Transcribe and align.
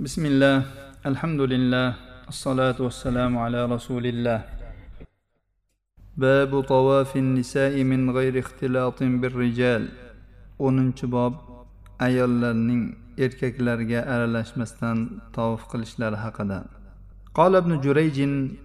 بسم 0.00 0.26
الله 0.26 0.56
الحمد 1.06 1.40
لله 1.52 1.88
الصلاة 2.32 2.78
والسلام 2.80 3.38
على 3.38 3.68
رسول 3.68 4.06
الله 4.06 4.40
باب 6.16 6.60
طواف 6.60 7.16
النساء 7.16 7.84
من 7.84 8.10
غير 8.10 8.38
اختلاط 8.38 9.02
بالرجال 9.02 9.88
o'ninchi 10.56 11.04
bob 11.04 11.34
ayollarning 12.00 12.96
erkaklarga 13.20 14.00
aralashmasdan 14.08 15.20
tavof 15.36 15.68
qilishlari 15.68 16.16
haqida 16.16 16.64
قال 17.34 17.56
ابن 17.56 17.80
جريج 17.80 18.18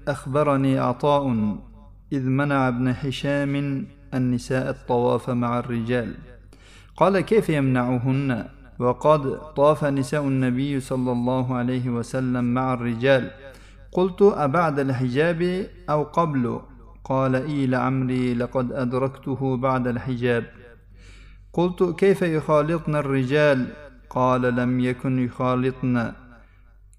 أخبرني 0.07 0.79
عطاء 0.79 1.23
إذ 2.13 2.23
منع 2.23 2.67
ابن 2.67 2.87
هشام 2.87 3.53
النساء 4.13 4.69
الطواف 4.69 5.29
مع 5.29 5.59
الرجال 5.59 6.15
قال 6.95 7.19
كيف 7.19 7.49
يمنعهن 7.49 8.29
وقد 8.80 9.52
طاف 9.54 9.84
نساء 9.84 10.22
النبي 10.22 10.80
صلى 10.80 11.12
الله 11.12 11.54
عليه 11.54 11.90
وسلم 11.90 12.54
مع 12.54 12.72
الرجال. 12.72 13.30
قلت 13.92 14.22
أبعد 14.22 14.78
الحجاب 14.78 15.66
أو 15.90 16.02
قبل؟ 16.02 16.60
قال 17.04 17.34
إي 17.34 17.66
لعمري 17.66 18.34
لقد 18.34 18.72
أدركته 18.72 19.56
بعد 19.56 19.86
الحجاب. 19.86 20.44
قلت 21.52 21.82
كيف 21.98 22.22
يخالطن 22.22 22.94
الرجال؟ 22.96 23.66
قال 24.10 24.42
لم 24.42 24.80
يكن 24.80 25.24
يخالطن. 25.24 26.12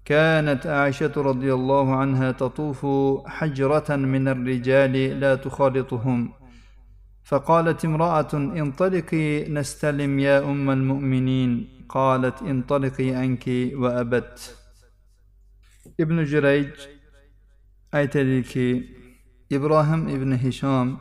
كانت 0.04 0.66
عائشة 0.66 1.12
رضي 1.16 1.54
الله 1.54 1.96
عنها 1.96 2.32
تطوف 2.32 2.86
حجرة 3.26 3.96
من 3.96 4.28
الرجال 4.28 5.20
لا 5.20 5.34
تخالطهم. 5.34 6.32
فقالت 7.29 7.85
امرأة 7.85 8.33
انطلقي 8.33 9.49
نستلم 9.49 10.19
يا 10.19 10.37
أم 10.51 10.69
المؤمنين 10.69 11.51
قالت 11.89 12.41
انطلقي 12.41 13.07
أنك 13.23 13.45
وأبت 13.81 14.55
ابن 15.99 16.23
جريج 16.23 16.71
aytadiki 17.93 18.67
ibrohim 19.49 20.09
ibn 20.15 20.31
hishom 20.43 20.99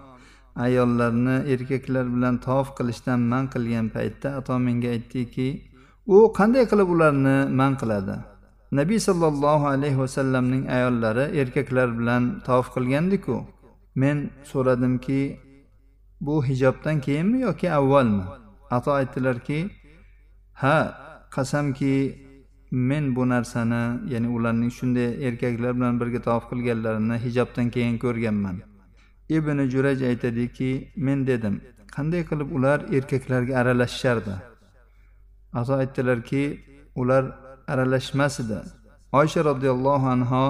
ayollarni 0.56 1.36
erkaklar 1.52 2.06
bilan 2.14 2.39
tavof 2.47 2.69
qilishdan 2.78 3.20
man 3.33 3.44
qilgan 3.55 3.86
paytda 3.97 4.28
ato 4.39 4.58
menga 4.66 4.89
aytdiki 4.97 5.48
u 6.14 6.16
qanday 6.39 6.64
qilib 6.70 6.89
ularni 6.94 7.36
man 7.61 7.72
qiladi 7.80 8.16
nabiy 8.78 9.00
sollallohu 9.08 9.66
alayhi 9.75 9.98
vasallamning 10.05 10.62
ayollari 10.77 11.25
erkaklar 11.41 11.89
bilan 11.98 12.22
tavof 12.47 12.66
qilgandiku 12.77 13.36
men 14.02 14.16
so'radimki 14.50 15.20
bu 16.22 16.45
hijobdan 16.45 17.02
keyinmi 17.02 17.41
yoki 17.41 17.72
avvalmi? 17.72 18.23
Ato 18.72 18.91
aytdilarki 18.91 19.69
ha 20.53 20.77
qasamki 21.31 21.95
men 22.72 23.16
bu 23.16 23.30
narsani 23.30 23.83
ya'ni 24.14 24.27
ularning 24.27 24.72
shunday 24.72 25.27
erkaklar 25.27 25.75
bilan 25.77 25.99
birga 25.99 26.22
tavof 26.22 26.49
qilganlarini 26.52 27.17
hijobdan 27.25 27.69
keyin 27.69 27.97
ko'rganman. 27.97 28.58
Ibn 29.30 29.58
juraj 29.73 30.03
aytadiki 30.03 30.92
men 30.95 31.27
dedim 31.27 31.61
qanday 31.95 32.23
qilib 32.30 32.49
ular 32.58 32.80
erkaklarga 32.97 33.53
aralashishardi 33.61 34.36
ato 35.59 35.73
aytdilarki 35.81 36.44
ular 36.95 37.23
aralashmas 37.67 38.39
edi 38.44 38.59
oysha 39.19 39.42
roziyallohu 39.49 40.08
anho 40.16 40.45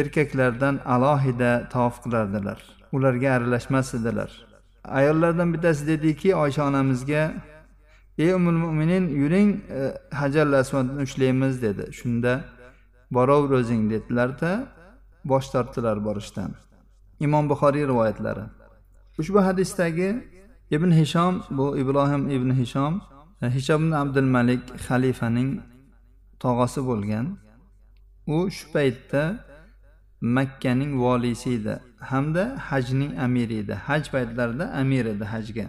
erkaklardan 0.00 0.80
alohida 0.94 1.68
tavof 1.72 1.96
qilardilar. 2.04 2.58
Ularga 2.92 3.28
aralashmas 3.36 3.94
edilar 3.94 4.51
ayollardan 4.84 5.54
bittasi 5.54 5.86
dediki 5.86 6.36
oysha 6.36 6.66
onamizga 6.66 7.34
ey 8.18 8.32
umul 8.34 8.52
mo'minin 8.52 9.08
yuring 9.08 9.50
e, 9.70 9.98
hajarul 10.10 10.52
aswadni 10.52 11.02
ushlaymiz 11.02 11.62
dedi. 11.62 11.92
Shunda 11.92 12.44
boraver 13.10 13.50
o'zing 13.50 13.90
dedilarda 13.90 14.68
bosh 15.24 15.48
tortdilar 15.50 16.04
borishdan. 16.04 16.50
Imom 17.20 17.48
buxoriy 17.50 17.84
rivoyatlari. 17.88 18.44
Ushbu 19.18 19.38
hadisdagi 19.48 20.24
ibn 20.70 20.90
hishom 20.90 21.42
bu 21.50 21.76
ibrohim 21.82 22.30
ibn 22.30 22.50
hishom 22.60 23.00
e, 23.42 23.50
hishom 23.50 23.80
ibn 23.84 23.92
abdul 23.92 24.28
malik 24.36 24.62
xalifaning 24.86 25.60
tog'asi 26.40 26.80
bo'lgan. 26.90 27.26
U 28.26 28.50
shu 28.50 28.72
paytda 28.72 29.22
makkaning 30.22 30.92
voliysi 31.04 31.50
edi 31.58 31.78
hamda 31.98 32.56
hajning 32.70 33.12
amiri 33.18 33.56
edi. 33.58 33.74
Haj 33.74 34.10
paytlarida 34.14 34.66
amir 34.80 35.04
edi 35.14 35.24
hajga. 35.24 35.66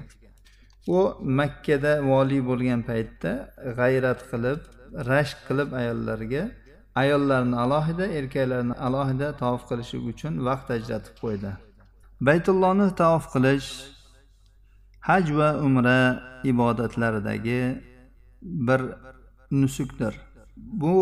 U 0.88 1.00
makkada 1.40 1.94
voliy 2.10 2.42
bo'lgan 2.50 2.82
paytda 2.90 3.32
g'ayrat 3.80 4.22
qilib 4.32 4.60
rashk 5.10 5.38
qilib 5.48 5.70
ayollarga 5.82 6.44
ayollarni 7.02 7.56
alohida 7.64 8.06
erkaklarni 8.20 8.76
alohida 8.88 9.28
tavof 9.42 9.64
qilishi 9.70 9.98
uchun 10.12 10.34
vaqt 10.48 10.68
ajratib 10.78 11.16
qo'ydi. 11.24 11.52
Baytullohni 12.28 12.88
tavof 13.02 13.26
qilish 13.34 13.70
haj 15.10 15.26
va 15.40 15.50
umra 15.68 16.00
ibodatlaridagi 16.52 17.62
bir 18.68 18.82
nusukdir. 19.62 20.14
Bu 20.56 20.96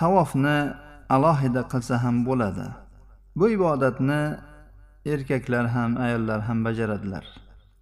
tavofni 0.00 0.58
alohida 1.14 1.62
qilsa 1.72 1.94
ham 2.04 2.16
bo'ladi. 2.28 2.66
Bu 3.38 3.46
ibodatni 3.56 4.22
erkaklar 5.14 5.64
ham 5.76 5.90
ayollar 6.04 6.40
ham 6.48 6.58
bajaradilar. 6.66 7.24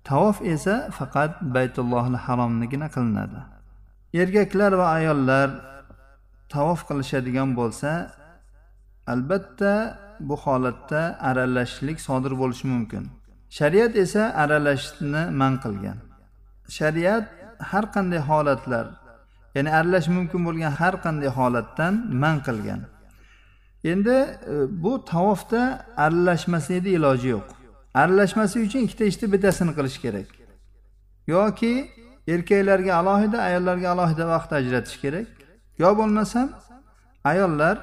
Tavof 0.04 0.38
esa 0.54 0.74
faqat 0.98 1.32
baytullohil 1.56 2.18
haromnigina 2.24 2.88
qilinadi. 2.96 3.40
Erkaklar 4.22 4.72
va 4.80 4.86
ayollar 4.98 5.48
tavof 6.54 6.80
qilishadigan 6.88 7.50
bo'lsa 7.60 7.90
albatta 9.12 9.72
bu 10.28 10.36
holatda 10.44 11.00
aralashishlik 11.28 11.98
sodir 12.06 12.32
bo'lishi 12.40 12.66
mumkin. 12.74 13.02
Shariat 13.58 13.92
esa 14.04 14.22
aralashishni 14.42 15.22
man 15.40 15.52
qilgan. 15.64 15.98
Shariat 16.78 17.24
har 17.70 17.84
qanday 17.94 18.20
holatlar 18.30 18.86
ya'ni 19.56 19.70
aralash 19.78 20.08
mumkin 20.16 20.40
bo'lgan 20.46 20.72
har 20.80 20.94
qanday 21.04 21.30
holatdan 21.38 21.94
man 22.22 22.36
qilgan. 22.46 22.80
Endi 23.92 24.10
e, 24.10 24.54
bu 24.84 25.04
tavofda 25.04 25.86
aralashmaslikni 25.96 26.90
iloji 26.98 27.28
yo'q. 27.28 27.48
Aralashmaslik 27.94 28.62
uchun 28.68 28.80
ikkita 28.86 29.04
ishni 29.04 29.26
bittasini 29.32 29.72
qilish 29.78 29.98
kerak. 30.04 30.28
Yoki 31.26 31.72
erkaklarga 32.34 32.92
alohida 33.00 33.38
ayollarga 33.48 33.88
alohida 33.94 34.24
vaqt 34.34 34.50
ajratish 34.60 34.98
kerak. 35.04 35.26
Yo 35.78 35.90
bo'lmasam 35.98 36.48
ayollar 37.24 37.76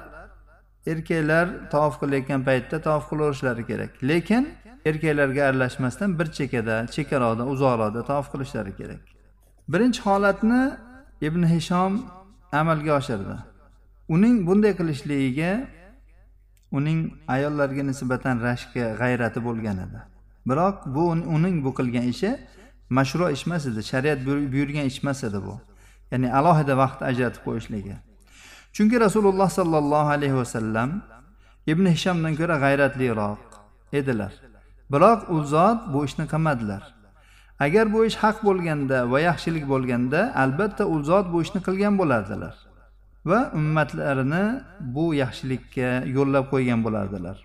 erkaklar 0.86 1.46
tavof 1.72 1.94
qilayotgan 2.02 2.40
paytda 2.48 2.76
tavof 2.86 3.04
qilaverishlari 3.10 3.66
kerak. 3.70 3.90
Lekin 4.10 4.42
erkaklarga 4.90 5.42
aralashmasdan 5.48 6.18
bir 6.18 6.26
chekkada 6.38 6.76
chekkaroqda 6.94 7.44
uzoqroqda 7.52 8.00
tavof 8.10 8.26
qilishlari 8.32 8.72
kerak. 8.80 9.02
Birinchi 9.72 10.00
holatni 10.08 10.62
ibn 11.20 11.42
hishom 11.52 11.92
amalga 12.52 12.92
oshirdi. 13.00 13.36
Uning 14.14 14.36
bunday 14.46 14.72
qilishligiga 14.80 15.50
uning 16.78 17.00
ayollarga 17.34 17.82
nisbatan 17.90 18.42
rashki 18.46 18.82
g'ayrati 19.00 19.40
bo'lgan 19.46 19.76
edi. 19.84 20.00
Biroq 20.48 20.76
bu 20.94 21.04
uning 21.36 21.56
bu 21.64 21.70
qilgan 21.78 22.06
ishi 22.12 22.30
mashru 22.96 23.26
ish 23.36 23.44
emas 23.46 23.66
edi 23.70 23.82
shariat 23.92 24.18
buyurgan 24.52 24.86
ish 24.90 24.98
emas 25.02 25.24
edi 25.28 25.38
bu. 25.46 25.54
Ya'ni 26.12 26.28
alohida 26.38 26.74
vaqt 26.82 27.00
ajratib 27.10 27.42
qo'yishligi. 27.46 27.96
Chunki 28.76 28.96
rasululloh 29.06 29.48
sollallohu 29.58 30.08
alayhi 30.16 30.36
vasallam 30.42 30.90
ibn 31.72 31.86
hishomdan 31.94 32.34
ko'ra 32.40 32.56
g'ayratliroq 32.64 33.40
edilar. 34.00 34.32
Biroq 34.92 35.20
u 35.34 35.36
zot 35.54 35.80
bu 35.92 36.04
ishni 36.08 36.26
qilmadilar. 36.32 36.82
Agar 37.64 37.86
bu 37.92 38.04
ish 38.08 38.16
haq 38.24 38.36
bo'lganda 38.48 38.98
va 39.12 39.18
yaxshilik 39.28 39.64
bo'lganda 39.72 40.20
albatta 40.42 40.84
u 40.94 40.96
zot 41.10 41.26
bu 41.32 41.38
ishni 41.44 41.60
qilgan 41.66 41.94
bo'lardilar. 42.00 42.54
Va 43.30 43.40
ummatlarini 43.58 44.44
bu 44.94 45.14
yaxshilikka 45.22 45.88
yo'llab 46.16 46.44
qo'ygan 46.52 46.80
bo'lardilar. 46.86 47.36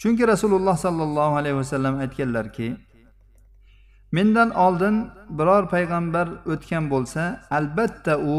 Chunki 0.00 0.22
rasululloh 0.32 0.76
sollallohu 0.86 1.34
alayhi 1.40 1.56
vasallam 1.62 1.94
aytganlarki 2.04 2.68
mendan 4.16 4.50
oldin 4.64 4.96
biror 5.38 5.64
payg'ambar 5.74 6.26
o'tgan 6.52 6.84
bo'lsa 6.92 7.22
albatta 7.58 8.14
u 8.18 8.36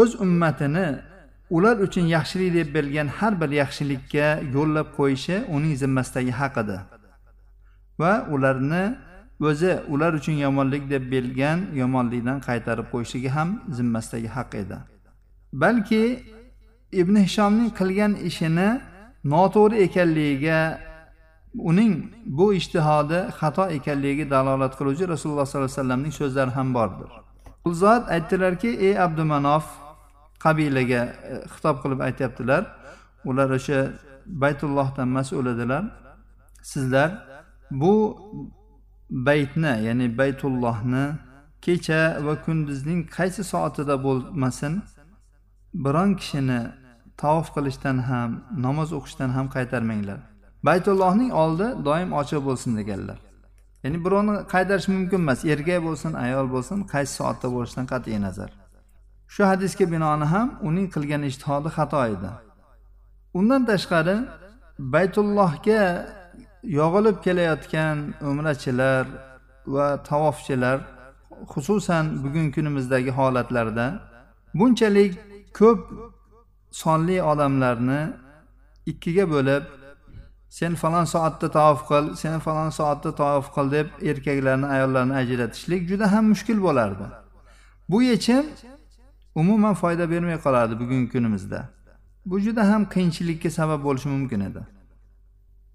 o'z 0.00 0.10
ummatini 0.24 0.88
ular 1.56 1.76
uchun 1.86 2.04
yaxshilik 2.16 2.54
deb 2.58 2.68
bergan 2.74 3.08
har 3.18 3.32
bir 3.40 3.50
yaxshilikka 3.62 4.26
yo'llab 4.56 4.88
qo'yishi 4.98 5.36
uning 5.56 5.74
zimmasidagi 5.82 6.32
haq 6.40 6.54
edi 6.62 6.78
va 8.00 8.12
ularni 8.34 8.84
o'zi 9.48 9.72
ular 9.92 10.12
uchun 10.18 10.36
yomonlik 10.44 10.84
deb 10.90 11.04
bilgan 11.12 11.58
yomonlikdan 11.80 12.38
qaytarib 12.48 12.86
qo'yishligi 12.92 13.30
ham 13.36 13.48
zimmasidagi 13.76 14.28
haq 14.36 14.54
edi. 14.62 14.76
Balki 15.62 16.04
ibn 17.00 17.14
hishomning 17.24 17.70
qilgan 17.78 18.12
ishini 18.28 18.68
noto'g'ri 19.32 19.76
ekanligiga 19.86 20.60
uning 21.70 21.92
bu 22.38 22.46
ishtihodi 22.54 23.18
xato 23.38 23.64
ekanligiga 23.78 24.30
dalolat 24.34 24.72
qiluvchi 24.78 25.04
rasululloh 25.14 25.46
sollallohu 25.46 25.70
alayhi 25.70 25.80
vasallamning 25.80 26.14
so'zlari 26.20 26.52
ham 26.58 26.68
bordir. 26.78 27.10
U 27.68 27.70
zot 27.82 28.02
aytdilarki 28.16 28.70
ey 28.86 28.94
abdumanof 29.06 29.64
qabilaga 30.44 31.02
e, 31.32 31.34
xitob 31.52 31.76
qilib 31.82 32.00
aytyaptilar. 32.08 32.62
Ular 33.28 33.48
o'sha 33.58 33.78
baytullohdan 34.42 35.08
mas'ul 35.18 35.46
edilar. 35.54 35.84
Sizlar 36.72 37.10
bu 37.70 37.94
baytni 39.10 39.72
ya'ni 39.86 40.06
baytullohni 40.20 41.04
kecha 41.66 42.00
va 42.26 42.34
kunduzning 42.44 43.00
qaysi 43.16 43.42
soatida 43.52 43.94
bo'lmasin 44.06 44.72
biron 45.84 46.10
kishini 46.20 46.60
tavof 47.22 47.48
qilishdan 47.56 47.98
ham 48.08 48.30
namoz 48.66 48.90
o'qishdan 48.98 49.30
ham 49.36 49.46
qaytarmanglar. 49.56 50.18
Baytullohning 50.68 51.30
oldi 51.42 51.66
doim 51.88 52.10
ochiq 52.20 52.40
bo'lsin 52.48 52.70
deganlar. 52.80 53.18
Ya'ni 53.84 53.98
birovni 54.04 54.34
qaytarish 54.54 54.88
mumkin 54.94 55.20
emas 55.24 55.40
erkak 55.52 55.80
bo'lsin 55.88 56.12
ayol 56.24 56.46
bo'lsin 56.54 56.78
qaysi 56.92 57.12
soatda 57.18 57.48
bo'lishidan 57.54 57.86
qat'iy 57.92 58.18
nazar. 58.26 58.50
Shu 59.34 59.42
hadisga 59.50 59.84
binoan 59.94 60.22
ham 60.32 60.48
uning 60.68 60.86
qilgan 60.94 61.22
ishtihodi 61.30 61.68
xato 61.76 62.00
edi. 62.14 62.30
Undan 63.38 63.62
tashqari 63.70 64.16
baytullohga 64.94 65.82
yog'ilib 66.80 67.16
kelayotgan 67.26 67.96
umrachilar 68.30 69.04
va 69.74 69.86
tavofchilar 70.08 70.78
xususan 71.52 72.04
bugungi 72.24 72.52
kunimizdagi 72.56 73.10
holatlarda 73.18 73.86
bunchalik 74.58 75.12
ko'p 75.58 75.80
sonli 76.82 77.16
odamlarni 77.32 78.00
ikkiga 78.90 79.24
bo'lib 79.34 79.64
sen 80.58 80.74
falon 80.82 81.06
soatda 81.14 81.48
tavof 81.58 81.80
qil 81.90 82.04
sen 82.22 82.38
falon 82.46 82.70
soatda 82.78 83.10
tavof 83.20 83.46
qil 83.54 83.66
deb 83.76 83.88
erkaklarni 84.10 84.66
ayollarni 84.74 85.14
ajratishlik 85.22 85.82
juda 85.90 86.12
ham 86.12 86.24
mushkul 86.32 86.58
bo'lardi. 86.66 87.06
Bu 87.90 88.02
yechim 88.02 88.44
umuman 89.40 89.74
foyda 89.74 90.04
bermay 90.12 90.38
qolardi 90.46 90.74
bugungi 90.80 91.08
kunimizda. 91.14 91.60
Bu 92.30 92.36
juda 92.40 92.62
ham 92.70 92.82
qiyinchilikka 92.94 93.50
sabab 93.58 93.80
bo'lishi 93.86 94.08
mumkin 94.08 94.40
edi. 94.48 94.62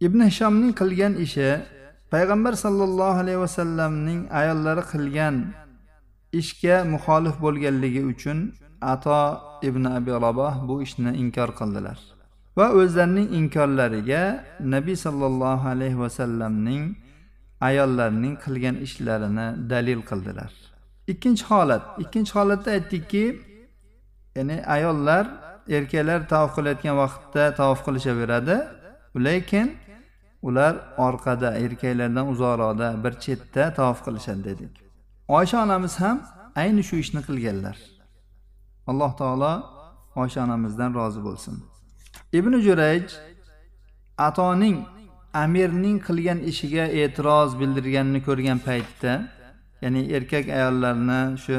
Ibn 0.05 0.19
hishomning 0.29 0.73
qilgan 0.81 1.13
ishi 1.25 1.49
payg'ambar 2.13 2.53
sollallohu 2.63 3.17
alayhi 3.23 3.39
vasallamning 3.45 4.19
ayollari 4.39 4.83
qilgan 4.91 5.35
ishga 6.41 6.75
muxolif 6.93 7.35
bo'lganligi 7.45 8.01
uchun 8.13 8.37
ato 8.81 9.39
ibn 9.61 9.83
abi 9.85 10.11
raboh 10.11 10.53
bu 10.67 10.81
ishni 10.85 11.11
inkor 11.23 11.49
qildilar 11.59 11.99
va 12.57 12.67
o'zlarining 12.79 13.27
inkorlariga 13.39 14.23
nabiy 14.73 14.97
sollallohu 15.05 15.65
alayhi 15.73 15.99
vasallamning 16.03 16.83
ayollarining 17.67 18.35
qilgan 18.43 18.75
ishlarini 18.85 19.47
dalil 19.71 20.01
qildilar. 20.09 20.51
Ikkinchi 21.13 21.45
holat 21.51 21.83
ikkinchi 22.03 22.33
holatda 22.37 22.69
aytdikki 22.77 23.25
ya'ni 24.35 24.57
ayollar 24.75 25.25
erkaklar 25.77 26.19
tavof 26.33 26.51
qilayotgan 26.57 26.95
vaqtda 27.03 27.43
tavof 27.59 27.79
qilishaveradi 27.85 28.57
lekin 29.25 29.67
ular 30.47 30.73
orqada 31.07 31.49
erkaklardan 31.63 32.25
uzoqroqda 32.33 32.87
bir 33.03 33.13
chetda 33.23 33.63
tavof 33.79 33.99
qilishadi 34.05 34.43
dedik. 34.49 34.73
Oysha 35.37 35.57
onamiz 35.65 35.93
ham 36.03 36.17
ayni 36.61 36.83
shu 36.89 36.95
ishni 37.03 37.21
qilganlar. 37.27 37.77
Alloh 38.91 39.11
taolo 39.21 39.53
oysha 40.21 40.39
onamizdan 40.45 40.91
rozi 40.99 41.21
bo'lsin. 41.27 41.55
Ibn 42.39 42.53
jurayj 42.65 43.07
atoning 44.27 44.77
amirning 45.43 45.97
qilgan 46.07 46.39
ishiga 46.51 46.85
e'tiroz 47.01 47.49
bildirganini 47.59 48.19
ko'rgan 48.27 48.59
paytda 48.67 49.13
ya'ni 49.83 50.01
erkak 50.17 50.45
ayollarni 50.57 51.21
shu 51.43 51.57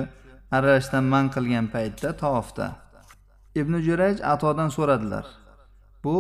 aralashishdan 0.56 1.04
man 1.12 1.24
qilgan 1.34 1.66
paytda 1.74 2.08
tavofda 2.22 2.66
ibn 3.54 3.74
jurayj 3.86 4.16
atodan 4.32 4.68
so'radilar. 4.76 5.26
Bu 6.04 6.14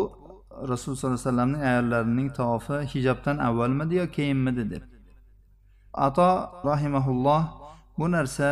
rasululloh 0.72 0.98
sollallohu 0.98 1.18
alayhi 1.18 1.28
vasallamning 1.28 1.62
ayollarining 1.70 2.28
tavofi 2.40 2.76
hijobdan 2.92 3.36
avvalmidi 3.48 3.94
yo 4.00 4.06
keyinmidi 4.16 4.64
deb. 4.72 4.82
Ato 6.06 6.30
rahimaulloh 6.70 7.42
bu 7.98 8.06
narsa 8.16 8.48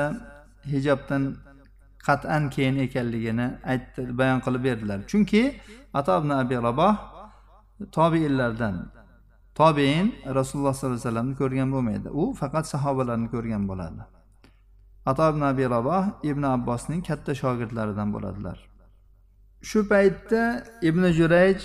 hijobdan 0.73 1.23
qat'an 2.07 2.51
keyin 2.55 2.77
ekanligini 2.87 3.47
aytdi 3.73 4.19
bayon 4.19 4.41
qilib 4.47 4.63
berdilar. 4.69 4.99
Chunki 5.11 5.43
ato 5.95 6.13
ibn 6.21 6.31
abi 6.31 6.57
raboh 6.69 6.95
tobeinlardan 7.93 8.77
tobein 9.55 10.07
rasululloh 10.39 10.75
sollallohu 10.75 10.97
alayhi 10.97 11.07
vasallamni 11.07 11.35
ko'rgan 11.43 11.69
bo'lmaydi. 11.75 12.09
U 12.23 12.25
faqat 12.41 12.65
sahobalarni 12.75 13.29
ko'rgan 13.35 13.63
bo'ladi. 13.71 14.03
Ato 15.11 15.25
ibn 15.33 15.43
abi 15.51 15.65
raboh 15.77 16.05
ibn 16.31 16.43
abbosning 16.57 17.03
katta 17.09 17.33
shogirdlaridan 17.43 18.09
bo'ladilar. 18.15 18.59
Shu 19.69 19.81
paytda 19.93 20.43
ibn 20.89 21.03
jurayj 21.19 21.61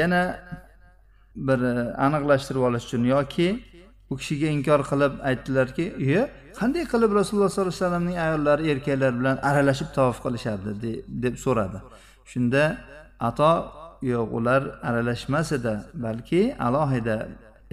yana 0.00 0.22
bir 1.36 1.60
eh, 1.62 1.98
aniqlashtirib 2.06 2.62
olish 2.68 2.84
uchun 2.88 3.04
yoki 3.04 3.48
u 4.10 4.16
kishiga 4.20 4.48
inkor 4.56 4.80
qilib 4.90 5.12
aytdilarki 5.30 5.84
iye 6.06 6.22
qanday 6.60 6.84
qilib 6.92 7.10
rasululloh 7.18 7.50
sollallohu 7.52 7.72
alayhi 7.72 7.84
vasallamning 7.84 8.16
ayollari 8.26 8.62
erkaklar 8.72 9.12
bilan 9.20 9.36
aralashib 9.48 9.88
tavof 9.98 10.18
qilishardi? 10.24 10.70
deb 11.24 11.34
so'radi. 11.44 11.78
Shunda 12.32 12.62
ato 13.28 13.52
yo'q 14.12 14.28
ular 14.38 14.62
aralashmas 14.88 15.48
edi 15.58 15.74
balki 16.04 16.40
alohida 16.66 17.16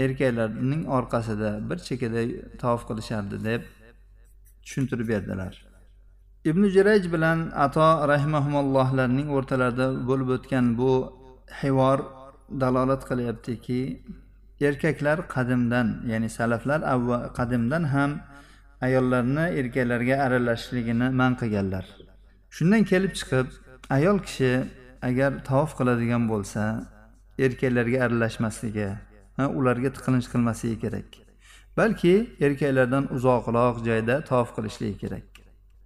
erkaklarning 0.04 0.82
orqasida 0.98 1.50
bir 1.70 1.78
chekkada 1.88 2.22
tavof 2.62 2.82
qilishardi 2.90 3.38
deb 3.50 3.62
tushuntirib 4.64 5.08
berdilar. 5.14 5.54
Ibn 6.50 6.64
jurayj 6.76 7.06
bilan 7.16 7.40
ato 7.66 7.88
rahimahumullohlarning 8.12 9.28
o'rtalarida 9.38 9.88
bo'lib 10.10 10.30
o'tgan 10.36 10.66
bu 10.80 10.94
hivor 11.62 12.00
dalolat 12.62 13.02
qilyaptiki 13.10 13.82
erkaklar 14.62 15.28
qadimdan 15.28 15.88
ya'ni 16.12 16.30
salaflar 16.30 16.82
avval 16.82 17.30
qadimdan 17.38 17.84
ham 17.94 18.12
ayollarni 18.82 19.46
erkaklarga 19.60 20.16
aralashishligini 20.26 21.08
man 21.10 21.36
qilganlar. 21.42 21.86
Shundan 22.56 22.84
kelib 22.92 23.14
chiqib 23.20 23.48
ayol 23.98 24.18
kishi 24.28 24.54
agar 25.10 25.32
tavof 25.50 25.72
qiladigan 25.80 26.24
bo'lsa 26.32 26.64
erkaklarga 27.46 27.98
aralashmasligi 28.06 28.90
ularga 29.60 29.90
tiqilinch 29.96 30.28
qilmasligi 30.34 30.78
kerak. 30.84 31.10
Balki 31.78 32.16
erkaklardan 32.46 33.06
uzoqroq 33.16 33.76
joyda 33.88 34.16
tavof 34.30 34.50
qilishligi 34.56 34.98
kerak. 35.04 35.28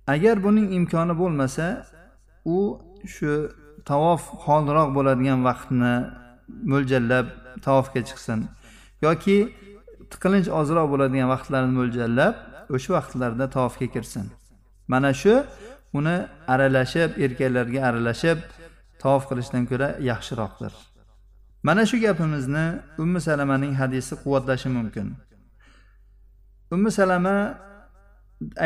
Agar 0.07 0.35
buning 0.45 0.67
imkoni 0.77 1.13
bo'lmasa 1.21 1.65
u 2.45 2.57
shu 3.13 3.31
tavof 3.89 4.21
holiroq 4.45 4.89
bo'ladigan 4.97 5.39
vaqtni 5.49 5.93
mo'ljallab 6.71 7.27
tavofga 7.65 8.01
chiqsin. 8.09 8.39
Yoki 9.05 9.37
tiqilinch 10.11 10.49
ozroq 10.59 10.87
bo'ladigan 10.93 11.27
vaqtlarni 11.33 11.73
mo'ljallab 11.79 12.35
o'sha 12.75 12.89
vaqtlarda 12.97 13.45
tavofga 13.55 13.87
kirsin. 13.95 14.25
Mana 14.93 15.11
shu 15.21 15.33
uni 15.97 16.15
aralashib 16.53 17.09
erkaklarga 17.25 17.79
aralashib 17.89 18.39
tavof 19.01 19.23
qilishdan 19.29 19.63
ko'ra 19.71 19.89
yaxshiroqdir. 20.11 20.73
Mana 21.67 21.83
shu 21.89 21.97
gapimizni 22.05 22.65
ummu 23.03 23.19
salamaning 23.27 23.73
hadisi 23.81 24.13
quvvatlashi 24.23 24.69
mumkin. 24.77 25.07
Ummu 26.75 26.91
salama 26.99 27.35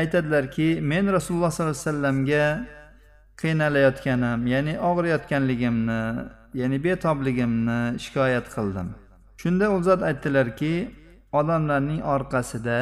aytadilarki 0.01 0.67
men 0.91 1.03
rasululloh 1.17 1.51
sollallohu 1.51 1.75
alayhi 1.75 1.87
vasallamga 1.87 2.45
qiynalayotganim 3.41 4.39
ya'ni 4.53 4.73
og'riyotganligimni 4.89 6.01
ya'ni 6.61 6.77
betobligimni 6.85 7.79
shikoyat 8.03 8.47
qildim. 8.55 8.87
Shunda 9.41 9.65
u 9.75 9.83
zot 9.83 10.01
aytdilarki 10.09 10.73
odamlarning 11.39 12.01
orqasida 12.15 12.77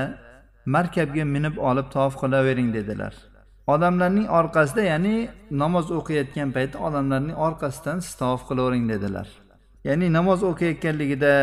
markabga 0.66 1.24
minib 1.36 1.56
olib 1.70 1.88
tavof 1.96 2.16
qilavering 2.22 2.74
dedilar. 2.74 3.14
Odamlarning 3.68 4.28
orqasida 4.40 4.82
ya'ni 4.92 5.16
namoz 5.64 5.92
o'qiyotgan 6.00 6.50
paytda 6.56 6.78
odamlarning 6.88 7.38
orqasidan 7.48 8.00
siz 8.06 8.16
tavof 8.22 8.42
qilavering 8.50 8.86
dedilar. 8.94 9.28
Ya'ni 9.88 10.08
namoz 10.18 10.44
o'qiyotganligida 10.50 11.34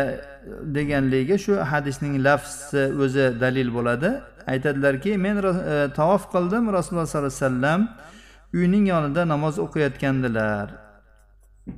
deganligiga 0.77 1.37
shu 1.45 1.53
hadisning 1.71 2.13
lafzi 2.27 2.83
o'zi 3.03 3.25
dalil 3.43 3.69
bo'ladi. 3.77 4.11
Aytadilarki 4.53 5.11
men 5.25 5.35
e, 5.37 5.43
tavof 5.99 6.23
qildim 6.33 6.63
rasululloh 6.77 7.05
sollallohu 7.05 7.27
alayhi 7.27 7.43
vasallam 7.43 7.81
uyning 8.59 8.85
yonida 8.93 9.21
namoz 9.33 9.55
o'qiyotgandilar. 9.65 10.67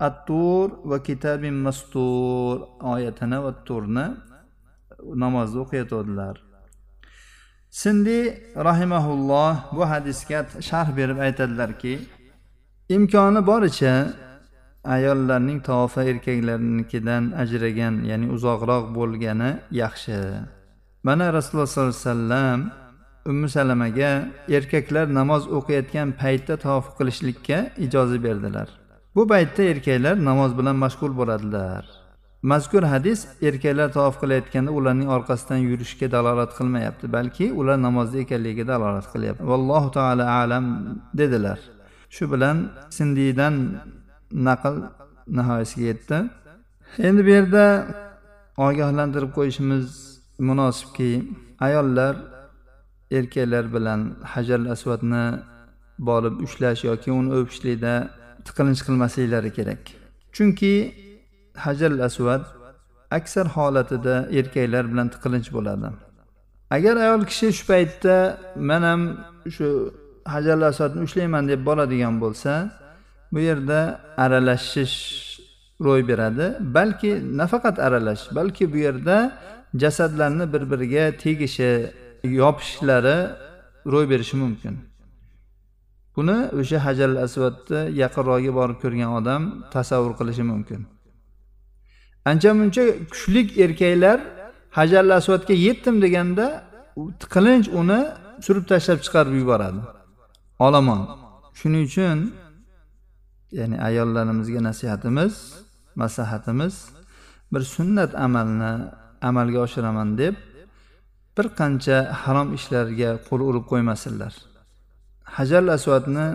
Attur 0.08 0.68
va 0.90 0.98
kitabin 1.08 1.56
mastur 1.68 2.56
oyatini 2.94 3.38
va 3.46 3.52
turni 3.68 4.08
namozda 5.24 5.58
o'qiyotgandilar 5.64 6.36
sindi 7.82 8.20
rahimaulloh 8.70 9.54
bu 9.76 9.84
hadisga 9.92 10.40
sharh 10.70 10.90
berib 10.98 11.18
aytadilarki 11.28 11.94
imkoni 12.96 13.42
boricha 13.52 13.94
ayollarning 14.84 15.60
tavofi 15.64 16.02
erkaklarnikidan 16.12 17.24
ajragan 17.42 17.96
ya'ni 18.10 18.28
uzoqroq 18.36 18.86
bo'lgani 18.98 19.52
yaxshi. 19.72 20.18
Mana 21.04 21.34
rasululloh 21.34 21.68
sollallohu 21.68 21.96
alayhi 21.96 22.10
vasallam 22.12 22.60
ummu 23.32 23.48
salamaga 23.50 24.12
erkaklar 24.58 25.06
namoz 25.20 25.44
o'qiyotgan 25.58 26.08
paytda 26.22 26.56
tavof 26.66 26.86
qilishlikka 26.98 27.58
ijoza 27.86 28.18
berdilar. 28.24 28.68
Bu 29.16 29.28
paytda 29.28 29.64
erkaklar 29.64 30.16
namoz 30.26 30.52
bilan 30.60 30.76
mashg'ul 30.76 31.14
bo'ladilar. 31.20 31.84
Mazkur 32.52 32.84
hadis 32.84 33.20
erkaklar 33.42 33.90
tavof 33.98 34.16
qilayotganda 34.22 34.72
ularning 34.78 35.10
orqasidan 35.16 35.60
yurishga 35.70 36.08
dalolat 36.16 36.52
qilmayapti 36.58 37.06
balki 37.18 37.46
ular 37.60 37.78
namozda 37.88 38.18
ekanligiga 38.24 38.66
dalolat 38.68 39.08
qilyapti. 39.14 39.44
Vallohu 39.52 39.90
taolo 39.98 40.26
alam 40.42 40.66
dedilar. 41.20 41.60
Shu 42.16 42.24
bilan 42.34 42.58
sindiydan 42.98 43.56
naql 44.48 44.76
nihoyasiga 45.38 45.86
yetdi. 45.92 46.18
Endi 47.08 47.22
bu 47.26 47.30
yerda 47.38 47.66
ogohlantirib 48.68 49.32
qo'yishimiz 49.38 49.86
munosibki 50.50 51.12
ayollar 51.68 52.16
erkaklar 53.18 53.66
bilan 53.76 54.00
hajar 54.34 54.60
asvadni 54.76 55.26
borib 56.10 56.36
ushlash 56.46 56.82
yoki 56.90 57.10
uni 57.20 57.30
o'pishlikda 57.40 57.94
tiqilinch 58.48 58.82
qilmasliklari 58.88 59.52
kerak. 59.58 59.82
Chunki 60.36 60.74
hajar 61.66 61.92
asvad 62.08 62.44
aksar 63.18 63.48
holatida 63.56 64.16
erkaklar 64.40 64.86
bilan 64.92 65.08
tiqilinch 65.14 65.50
bo'ladi. 65.56 65.88
Agar 66.76 66.96
ayol 67.06 67.24
kishi 67.32 67.48
shu 67.58 67.64
paytda 67.72 68.16
man 68.70 68.82
ham 68.90 69.02
shu 69.56 69.68
hajar 70.34 70.58
asvadni 70.72 71.02
ushlayman 71.08 71.44
deb 71.52 71.62
boradigan 71.70 72.16
bo'lsa 72.24 72.54
bu 73.34 73.40
yerda 73.50 73.80
aralashish 74.24 74.98
ro'y 75.86 76.02
beradi. 76.08 76.46
Balki 76.78 77.12
nafaqat 77.40 77.78
aralash 77.88 78.24
balki 78.38 78.74
bu 78.74 78.78
yerda 78.78 79.18
jasadlarni 79.82 80.46
bir 80.54 80.64
biriga 80.72 81.18
tegishi 81.24 81.72
yopishishlari 82.24 83.18
ro'y 83.94 84.10
berishi 84.10 84.38
mumkin. 84.38 84.93
Buni 86.16 86.38
o'sha 86.60 86.78
hajar 86.86 87.10
asvadni 87.26 87.80
yaqinroqga 88.02 88.52
borib 88.60 88.78
ko'rgan 88.84 89.12
odam 89.20 89.42
tasavvur 89.76 90.14
qilishi 90.20 90.44
mumkin. 90.52 90.82
Ancha 92.30 92.52
muncha 92.60 92.84
kuchli 93.12 93.42
erkaklar 93.64 94.20
hajar 94.78 95.04
asvadga 95.20 95.56
yetdim 95.68 95.96
deganda 96.06 96.46
qilinch 97.34 97.68
uni 97.82 98.00
surib 98.46 98.66
tashlab 98.72 99.00
chiqarib 99.06 99.34
yuboradi. 99.42 99.80
Olomon 100.66 101.02
shuning 101.60 101.84
uchun 101.90 102.18
ya'ni 103.60 103.78
ayollarimizga 103.88 104.62
nasihatimiz 104.70 105.34
maslahatimiz 106.02 106.76
bir 107.54 107.62
sunnat 107.76 108.12
amalni 108.26 108.74
amalga 109.30 109.60
oshiraman 109.66 110.10
deb 110.22 110.36
bir 111.38 111.46
qancha 111.60 111.98
harom 112.22 112.50
ishlarga 112.58 113.10
qo'l 113.28 113.42
urib 113.50 113.66
qo'ymasinlar. 113.72 114.34
Hajar 115.38 115.64
asvatni 115.78 116.28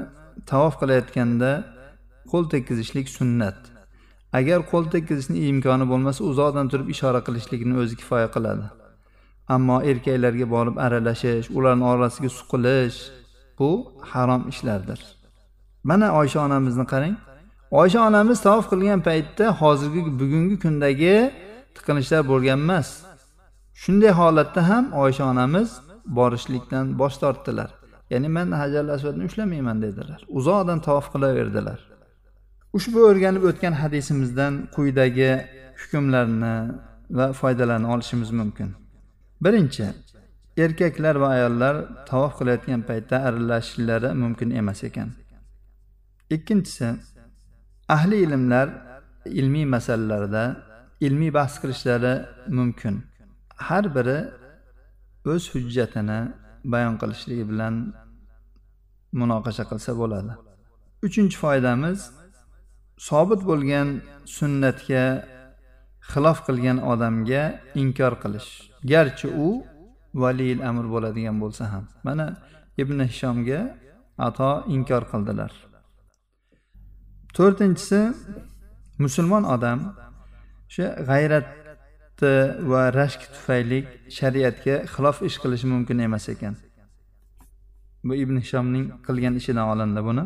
tavof 0.50 0.74
qilayotganda 0.80 1.50
qo'l 2.30 2.44
tekkizishlik 2.52 3.06
sunnat. 3.18 3.58
Agar 4.38 4.60
qo'l 4.70 4.84
tekkizishni 4.94 5.38
imkoni 5.50 5.84
bo'lmasa 5.92 6.20
uzoqdan 6.30 6.66
turib 6.72 6.88
ishora 6.94 7.20
qilishlikni 7.26 7.74
o'zi 7.82 7.94
kifoya 8.00 8.28
qiladi. 8.36 8.66
Ammo 9.54 9.76
erkaklarga 9.90 10.46
borib 10.54 10.76
aralashish 10.86 11.46
ularni 11.58 11.84
orasiga 11.92 12.30
suqilish 12.38 12.98
bu 13.58 13.70
harom 14.10 14.42
ishlardir. 14.52 15.00
Mana 15.88 16.06
oysha 16.20 16.38
onamizni 16.46 16.86
qarang. 16.92 17.16
Oysha 17.80 18.00
onamiz 18.08 18.38
tavof 18.46 18.66
qilgan 18.72 19.00
paytda 19.08 19.46
hozirgi 19.60 20.00
bugungi 20.20 20.56
kundagi 20.64 21.16
tiqilinchlar 21.76 22.22
bo'lgan 22.32 22.58
emas. 22.66 22.88
Shunday 23.82 24.12
holatda 24.20 24.60
ham 24.70 24.84
oysha 25.04 25.24
onamiz 25.32 25.68
borishlikdan 26.18 26.86
bosh 27.00 27.16
tortdilar. 27.22 27.70
Ya'ni 28.10 28.28
man 28.36 28.48
hajar 28.52 28.84
asvadni 28.96 29.24
ushlamayman 29.28 29.78
dedilar. 29.82 30.20
Uzoqdan 30.38 30.78
tavof 30.86 31.06
qilaverdilar. 31.14 31.78
Ushbu 32.76 33.00
o'rganib 33.10 33.44
o'tgan 33.50 33.74
hadisimizdan 33.82 34.54
quyidagi 34.74 35.30
hukmlarni 35.80 36.54
va 37.18 37.26
foydalarni 37.40 37.86
olishimiz 37.94 38.30
mumkin. 38.40 38.68
Birinchi 39.44 39.86
erkaklar 40.64 41.14
va 41.22 41.28
ayollar 41.36 41.74
tavof 42.10 42.32
qilayotgan 42.38 42.80
paytda 42.88 43.16
aralashishlari 43.28 44.10
mumkin 44.22 44.50
emas 44.60 44.80
ekan. 44.88 45.08
Ikkinchisi 46.34 46.88
ahli 47.96 48.16
ilmlar 48.24 48.68
ilmiy 49.40 49.66
masalalarda 49.74 50.44
ilmiy 51.06 51.30
bahs 51.38 51.54
qilishlari 51.62 52.14
mumkin. 52.58 52.94
Har 53.68 53.84
biri 53.96 54.18
o'z 55.32 55.44
hujjatini 55.54 56.20
bayon 56.72 56.94
qilishligi 57.00 57.44
bilan 57.50 57.74
munoqasha 59.20 59.64
qilsa 59.70 59.92
bo'ladi. 60.00 60.32
Uchinchi 61.06 61.36
foydamiz 61.44 61.98
sobit 63.08 63.40
bo'lgan 63.50 63.88
sunnatga 64.36 65.04
xilof 66.10 66.38
qilgan 66.46 66.78
odamga 66.92 67.42
inkor 67.82 68.14
qilish. 68.22 68.50
Garchi 68.92 69.28
u 69.46 69.48
valiyil 70.22 70.60
amr 70.70 70.84
bo'ladigan 70.94 71.36
bo'lsa 71.42 71.64
ham. 71.72 71.84
Mana 72.06 72.26
ibn 72.82 72.98
hishomga 73.10 73.60
ato 74.26 74.50
inkor 74.76 75.02
qildilar. 75.12 75.52
To'rtinchisi 77.36 78.00
musulmon 79.04 79.44
odam 79.54 79.78
o'sha 80.68 80.86
g'ayrat 81.08 81.46
g'ayratni 82.20 82.68
va 82.68 82.92
rashk 82.92 83.20
tufayli 83.34 83.86
shariatga 84.10 84.86
xilof 84.86 85.22
ish 85.22 85.38
qilishi 85.42 85.66
mumkin 85.66 85.98
emas 85.98 86.28
ekan. 86.28 86.56
Bu 88.04 88.14
ibn 88.14 88.36
hishomning 88.40 88.86
qilgan 89.06 89.34
ishidan 89.40 89.68
olindi 89.68 90.04
buni. 90.04 90.24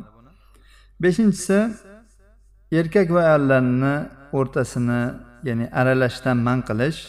Beshinchisi 1.03 1.59
erkak 2.73 3.11
va 3.11 3.23
ayollarni 3.31 3.95
o'rtasini 4.33 5.01
ya'ni 5.45 5.67
aralashishdan 5.81 6.37
man 6.37 6.59
qilish 6.69 7.01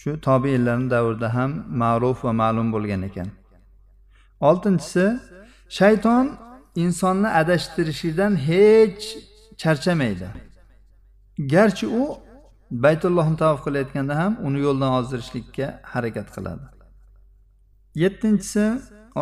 shu 0.00 0.10
tobeinlarni 0.26 0.90
davrida 0.90 1.28
ham 1.34 1.50
ma'ruf 1.82 2.24
va 2.24 2.32
ma'lum 2.42 2.72
bo'lgan 2.74 3.02
ekan. 3.08 3.28
Oltinchisi 4.40 5.06
shayton 5.78 6.26
insonni 6.84 7.28
adashtirishidan 7.40 8.32
hech 8.48 9.04
charchamaydi. 9.62 10.28
Garchi 11.54 11.86
u 11.86 12.04
baytullohni 12.72 13.36
tavof 13.36 13.60
qilayotganda 13.66 14.14
ham 14.16 14.32
uni 14.46 14.58
yo'ldan 14.66 14.90
ozdirishlikka 14.98 15.66
harakat 15.92 16.28
qiladi. 16.36 16.66
Yettinchisi 18.02 18.64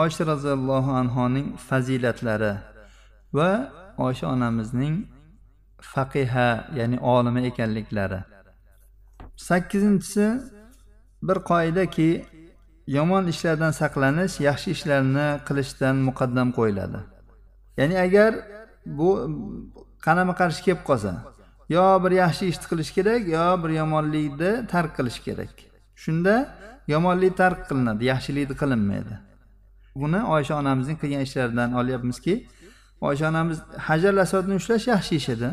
oysha 0.02 0.22
roziyallohu 0.32 0.90
anhoning 1.02 1.48
fazilatlari 1.68 2.54
va 3.38 3.50
oysha 4.06 4.26
onamizning 4.34 4.94
faqiha 5.92 6.48
ya'ni 6.78 6.98
olima 7.00 7.40
ekanliklari. 7.50 8.20
Sakkizinchisi 9.48 10.26
bir 11.22 11.38
qoidaki 11.50 12.10
yomon 12.96 13.24
ishlardan 13.32 13.72
saqlanish 13.80 14.34
yaxshi 14.48 14.68
ishlarni 14.76 15.28
qilishdan 15.48 15.96
muqaddam 16.08 16.48
qo'yiladi. 16.58 17.00
Ya'ni 17.80 17.96
agar 18.06 18.32
bu 18.98 19.10
qarama 20.04 20.34
qarshi 20.40 20.60
kelib 20.66 20.82
qolsa 20.90 21.12
yo 21.74 21.84
bir 22.04 22.12
yaxshi 22.22 22.44
ishni 22.52 22.66
qilish 22.70 22.92
kerak 22.96 23.22
yo 23.36 23.44
bir 23.62 23.70
yomonlikni 23.80 24.52
tark 24.72 24.92
qilish 24.98 25.20
kerak. 25.26 25.54
Shunda 26.02 26.34
yomonlik 26.94 27.36
tark 27.42 27.60
qilinadi 27.68 28.02
yaxshilikni 28.12 28.54
qilinmaydi. 28.62 29.14
Buni 30.02 30.20
oysha 30.34 30.54
onamizning 30.60 30.98
qilgan 31.02 31.22
ishlaridan 31.26 31.70
olyapmizki 31.80 32.34
oysha 33.08 33.28
onamiz 33.32 33.58
hajar 33.88 34.14
asodni 34.26 34.54
ushlash 34.60 34.86
yaxshi 34.94 35.12
ish 35.20 35.28
edi. 35.34 35.50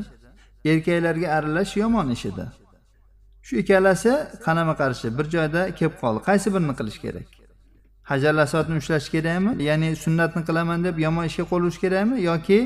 Erkaklarga 0.72 1.28
aralash 1.38 1.74
yomon 1.84 2.10
ish 2.16 2.26
edi. 2.32 2.46
Shu 3.48 3.54
ikkalasi 3.62 4.12
qanama 4.46 4.74
qarshi 4.82 5.08
bir 5.18 5.26
joyda 5.36 5.62
kelib 5.78 5.96
qoldi. 6.02 6.20
Qaysi 6.30 6.48
birini 6.56 6.74
qilish 6.80 7.00
kerak? 7.06 7.28
Hajar 8.12 8.36
asodni 8.46 8.76
ushlash 8.82 9.08
kerakmi? 9.16 9.52
Ya'ni 9.70 9.90
sunnatni 10.06 10.42
qilaman 10.48 10.80
deb 10.88 10.96
yomon 11.06 11.26
ishga 11.30 11.44
qo'l 11.52 11.62
urish 11.68 11.80
kerakmi? 11.84 12.16
Yoki 12.30 12.60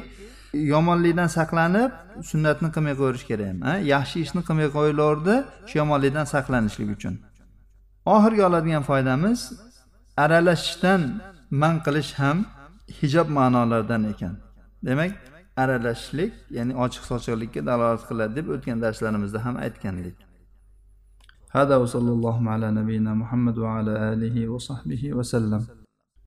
yomonlikdan 0.73 1.28
saqlanib 1.38 1.90
sunnatni 2.31 2.69
qilmay 2.75 2.95
qo'yirish 3.00 3.25
kerakmi 3.31 3.73
yaxshi 3.95 4.16
ishni 4.25 4.40
qilmay 4.49 4.69
qo'yilaverdi 4.76 5.35
shu 5.69 5.75
yomonlikdan 5.83 6.26
saqlanishlik 6.35 6.88
uchun 6.97 7.14
oxirgi 8.14 8.43
oladigan 8.49 8.85
foydamiz 8.90 9.40
aralashishdan 10.25 11.00
man 11.62 11.75
qilish 11.87 12.12
ham 12.21 12.38
hijob 12.99 13.28
ma'nolaridan 13.38 14.02
ekan 14.12 14.35
demak 14.87 15.12
aralashishlik 15.62 16.33
ya'ni 16.57 16.73
ochiq 16.85 17.05
sochiqlikka 17.11 17.61
dalolat 17.69 18.02
qiladi 18.09 18.33
deb 18.38 18.47
o'tgan 18.55 18.78
darslarimizda 18.85 19.38
ham 19.47 19.57
aytgandik 19.66 20.16
هذا 21.59 21.76
وصلى 21.83 22.12
الله 22.16 22.50
على 22.55 22.69
نبينا 22.78 23.12
محمد 23.23 23.57
وعلى 23.64 23.93
آله 24.12 24.37
وصحبه 24.52 25.02
وسلم 25.19 25.62